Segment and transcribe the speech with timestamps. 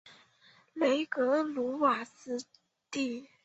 [0.73, 2.39] 勒克鲁瓦斯
[2.89, 3.29] 蒂。